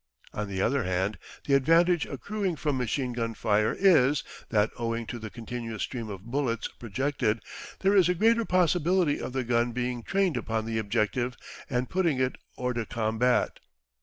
On 0.33 0.47
the 0.47 0.63
other 0.63 0.83
hand 0.83 1.19
the 1.45 1.53
advantage 1.53 2.07
accruing 2.07 2.55
from 2.55 2.75
machine 2.75 3.13
gun 3.13 3.35
fire 3.35 3.71
is, 3.77 4.23
that 4.49 4.71
owing 4.79 5.05
to 5.05 5.19
the 5.19 5.29
continuous 5.29 5.83
stream 5.83 6.09
of 6.09 6.23
bullets 6.25 6.67
projected, 6.69 7.39
there 7.81 7.95
is 7.95 8.09
a 8.09 8.15
greater 8.15 8.43
possibility 8.43 9.21
of 9.21 9.31
the 9.33 9.43
gun 9.43 9.73
being 9.73 10.01
trained 10.01 10.37
upon 10.37 10.65
the 10.65 10.79
objective 10.79 11.37
and 11.69 11.87
putting 11.87 12.17
it 12.19 12.35
hors 12.57 12.73
de 12.73 12.87
combat. 12.87 13.59